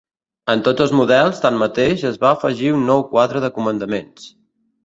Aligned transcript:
En 0.53 0.63
tots 0.67 0.85
els 0.85 0.93
models, 0.99 1.41
tanmateix, 1.43 2.07
es 2.13 2.19
va 2.25 2.31
afegir 2.39 2.75
un 2.79 2.89
nou 2.91 3.07
quadre 3.15 3.45
de 3.47 3.55
comandaments. 3.59 4.27